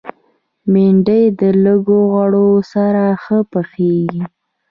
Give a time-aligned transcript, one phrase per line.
[0.71, 4.23] بېنډۍ د لږ غوړو سره ښه پخېږي